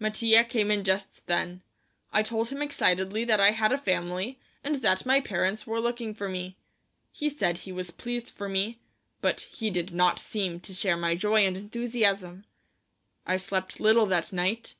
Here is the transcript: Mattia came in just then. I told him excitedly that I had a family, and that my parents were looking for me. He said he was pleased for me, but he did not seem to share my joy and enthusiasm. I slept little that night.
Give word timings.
Mattia 0.00 0.42
came 0.42 0.72
in 0.72 0.82
just 0.82 1.24
then. 1.28 1.62
I 2.12 2.24
told 2.24 2.48
him 2.48 2.60
excitedly 2.60 3.22
that 3.22 3.40
I 3.40 3.52
had 3.52 3.70
a 3.70 3.78
family, 3.78 4.40
and 4.64 4.74
that 4.82 5.06
my 5.06 5.20
parents 5.20 5.64
were 5.64 5.78
looking 5.78 6.12
for 6.12 6.28
me. 6.28 6.56
He 7.12 7.28
said 7.28 7.58
he 7.58 7.70
was 7.70 7.92
pleased 7.92 8.30
for 8.30 8.48
me, 8.48 8.80
but 9.20 9.42
he 9.42 9.70
did 9.70 9.94
not 9.94 10.18
seem 10.18 10.58
to 10.58 10.74
share 10.74 10.96
my 10.96 11.14
joy 11.14 11.46
and 11.46 11.56
enthusiasm. 11.56 12.46
I 13.28 13.36
slept 13.36 13.78
little 13.78 14.06
that 14.06 14.32
night. 14.32 14.74